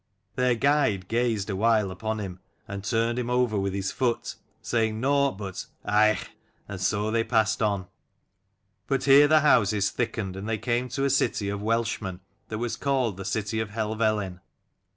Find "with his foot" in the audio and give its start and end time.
3.59-4.25